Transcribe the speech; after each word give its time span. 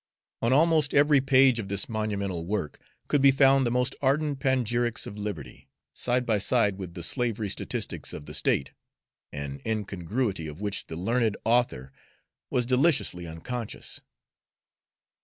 On 0.41 0.51
almost 0.51 0.95
every 0.95 1.21
page 1.21 1.59
of 1.59 1.67
this 1.67 1.87
monumental 1.87 2.43
work 2.43 2.79
could 3.07 3.21
be 3.21 3.29
found 3.29 3.67
the 3.67 3.69
most 3.69 3.95
ardent 4.01 4.39
panegyrics 4.39 5.05
of 5.05 5.19
liberty, 5.19 5.69
side 5.93 6.25
by 6.25 6.39
side 6.39 6.79
with 6.79 6.95
the 6.95 7.03
slavery 7.03 7.49
statistics 7.51 8.11
of 8.11 8.25
the 8.25 8.33
State, 8.33 8.71
an 9.31 9.61
incongruity 9.63 10.47
of 10.47 10.59
which 10.59 10.87
the 10.87 10.95
learned 10.95 11.37
author 11.45 11.91
was 12.49 12.65
deliciously 12.65 13.27
unconscious. 13.27 14.01